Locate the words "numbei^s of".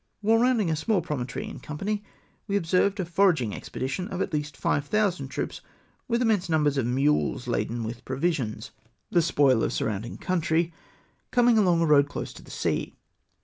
6.47-6.87